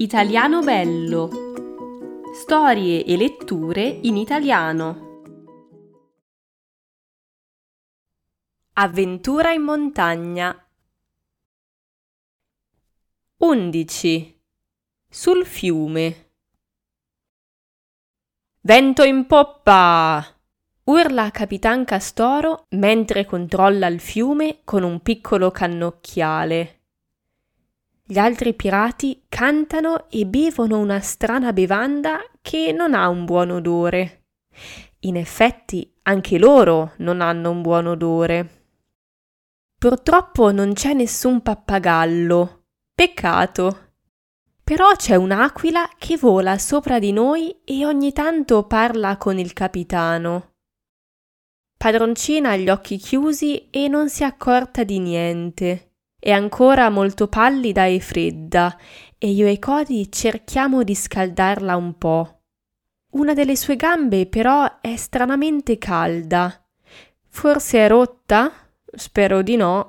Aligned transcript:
Italiano 0.00 0.62
bello. 0.62 1.28
Storie 2.32 3.04
e 3.04 3.18
letture 3.18 3.82
in 3.82 4.16
italiano. 4.16 5.20
Avventura 8.72 9.52
in 9.52 9.60
montagna. 9.60 10.66
11. 13.36 14.40
Sul 15.06 15.44
fiume. 15.44 16.30
Vento 18.62 19.02
in 19.02 19.26
poppa! 19.26 20.24
urla 20.84 21.30
Capitan 21.30 21.84
Castoro 21.84 22.64
mentre 22.70 23.26
controlla 23.26 23.86
il 23.88 24.00
fiume 24.00 24.60
con 24.64 24.82
un 24.82 25.02
piccolo 25.02 25.50
cannocchiale. 25.50 26.79
Gli 28.10 28.18
altri 28.18 28.54
pirati 28.54 29.22
cantano 29.28 30.10
e 30.10 30.26
bevono 30.26 30.80
una 30.80 30.98
strana 30.98 31.52
bevanda 31.52 32.18
che 32.42 32.72
non 32.72 32.92
ha 32.92 33.08
un 33.08 33.24
buon 33.24 33.50
odore. 33.50 34.24
In 35.02 35.14
effetti, 35.14 35.94
anche 36.02 36.36
loro 36.36 36.94
non 36.96 37.20
hanno 37.20 37.50
un 37.50 37.62
buon 37.62 37.86
odore. 37.86 38.64
Purtroppo 39.78 40.50
non 40.50 40.72
c'è 40.72 40.92
nessun 40.92 41.40
pappagallo. 41.40 42.64
Peccato. 42.92 43.92
Però 44.64 44.90
c'è 44.96 45.14
un'aquila 45.14 45.88
che 45.96 46.18
vola 46.18 46.58
sopra 46.58 46.98
di 46.98 47.12
noi 47.12 47.60
e 47.62 47.86
ogni 47.86 48.10
tanto 48.10 48.66
parla 48.66 49.18
con 49.18 49.38
il 49.38 49.52
capitano. 49.52 50.54
Padroncina 51.78 52.50
ha 52.50 52.56
gli 52.56 52.70
occhi 52.70 52.96
chiusi 52.96 53.70
e 53.70 53.86
non 53.86 54.08
si 54.08 54.24
accorta 54.24 54.82
di 54.82 54.98
niente. 54.98 55.89
È 56.22 56.30
ancora 56.30 56.90
molto 56.90 57.28
pallida 57.28 57.86
e 57.86 57.98
fredda 57.98 58.76
e 59.16 59.30
io 59.30 59.46
e 59.46 59.58
Cody 59.58 60.10
cerchiamo 60.10 60.82
di 60.82 60.94
scaldarla 60.94 61.76
un 61.76 61.96
po'. 61.96 62.42
Una 63.12 63.32
delle 63.32 63.56
sue 63.56 63.76
gambe 63.76 64.26
però 64.26 64.80
è 64.82 64.96
stranamente 64.96 65.78
calda. 65.78 66.62
Forse 67.26 67.78
è 67.78 67.88
rotta? 67.88 68.52
Spero 68.84 69.40
di 69.40 69.56
no. 69.56 69.86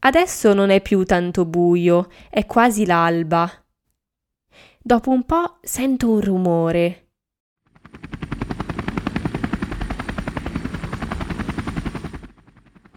Adesso 0.00 0.52
non 0.52 0.68
è 0.68 0.82
più 0.82 1.04
tanto 1.04 1.46
buio, 1.46 2.10
è 2.28 2.44
quasi 2.44 2.84
l'alba. 2.84 3.50
Dopo 4.78 5.10
un 5.10 5.24
po' 5.24 5.60
sento 5.62 6.10
un 6.10 6.20
rumore. 6.20 7.07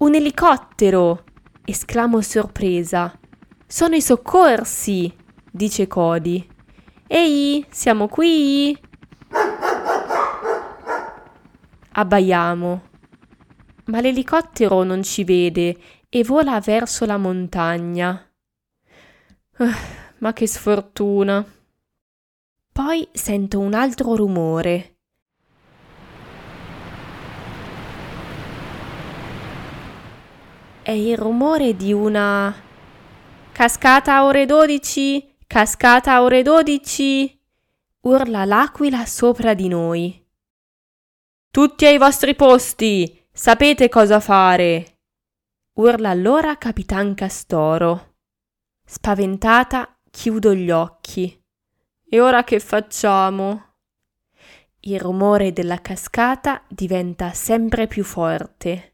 Un 0.00 0.14
elicottero! 0.14 1.24
esclamo 1.62 2.22
sorpresa. 2.22 3.18
Sono 3.66 3.96
i 3.96 4.00
soccorsi! 4.00 5.14
dice 5.52 5.86
Cody. 5.88 6.48
Ehi, 7.06 7.66
siamo 7.68 8.08
qui! 8.08 8.74
Abbaiamo. 11.92 12.82
Ma 13.84 14.00
l'elicottero 14.00 14.84
non 14.84 15.02
ci 15.02 15.22
vede 15.22 15.76
e 16.08 16.24
vola 16.24 16.58
verso 16.60 17.04
la 17.04 17.18
montagna. 17.18 18.26
Uh, 19.58 19.68
ma 20.20 20.32
che 20.32 20.46
sfortuna! 20.46 21.44
Poi 22.72 23.06
sento 23.12 23.58
un 23.58 23.74
altro 23.74 24.16
rumore. 24.16 24.99
È 30.90 30.92
il 30.92 31.16
rumore 31.16 31.76
di 31.76 31.92
una 31.92 32.52
cascata 33.52 34.16
a 34.16 34.24
ore 34.24 34.44
12, 34.44 35.36
cascata 35.46 36.14
a 36.14 36.22
ore 36.22 36.42
12, 36.42 37.40
urla 38.00 38.44
l'aquila 38.44 39.06
sopra 39.06 39.54
di 39.54 39.68
noi. 39.68 40.26
Tutti 41.48 41.86
ai 41.86 41.96
vostri 41.96 42.34
posti, 42.34 43.24
sapete 43.30 43.88
cosa 43.88 44.18
fare. 44.18 44.98
urla 45.74 46.10
allora 46.10 46.58
Capitan 46.58 47.14
Castoro. 47.14 48.16
Spaventata 48.84 49.96
chiudo 50.10 50.52
gli 50.52 50.72
occhi. 50.72 51.40
E 52.04 52.20
ora 52.20 52.42
che 52.42 52.58
facciamo? 52.58 53.74
Il 54.80 54.98
rumore 54.98 55.52
della 55.52 55.80
cascata 55.80 56.64
diventa 56.66 57.32
sempre 57.32 57.86
più 57.86 58.02
forte. 58.02 58.89